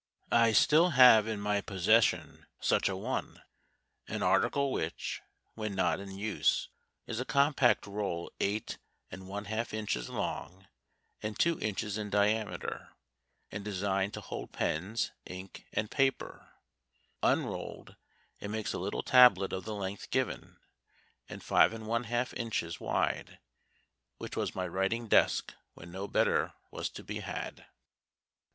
[0.31, 3.43] I still have in my possession such a one,
[4.07, 5.21] an article which,
[5.53, 6.69] when not in use,
[7.05, 8.79] is a compact roll eight
[9.11, 9.45] and A IIAVEKSAOK AND DIPPER.
[9.45, 10.47] SOME INVENTIONS AND DEVICES OF THE WAR.
[10.47, 10.67] O^J^J oiie lialf inches long
[11.21, 12.89] and two inclies in diameter,
[13.51, 16.49] and de signed to hold pens, ink, and paper.
[17.21, 17.95] Unrolled,
[18.39, 20.57] it makes a little tablet of the length given
[21.29, 23.37] and five and one half inches wide,
[24.17, 27.67] which was my writing desk when no better was to be had.